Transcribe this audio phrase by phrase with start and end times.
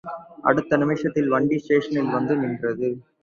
[0.43, 2.89] அடுத்த நிமிஷத்தில் வண்டி ஸ்டேஷனில் வந்து நின்றது.